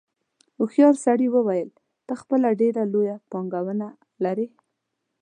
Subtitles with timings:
[0.57, 1.69] هوښیار سړي وویل
[2.07, 3.59] ته خپله ډېره لویه پانګه
[4.23, 4.47] لرې.